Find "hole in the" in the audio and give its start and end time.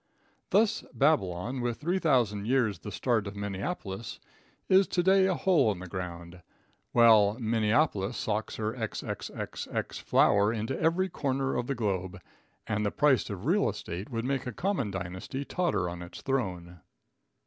5.35-5.85